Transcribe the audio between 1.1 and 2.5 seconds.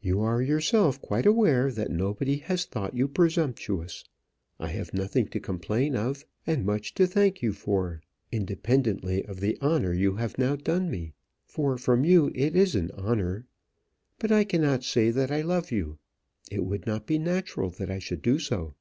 aware that nobody